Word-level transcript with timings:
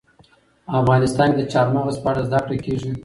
افغانستان 0.81 1.29
کې 1.33 1.37
د 1.41 1.47
چار 1.53 1.67
مغز 1.75 1.95
په 2.03 2.07
اړه 2.11 2.21
زده 2.27 2.39
کړه 2.45 2.55
کېږي. 2.65 2.91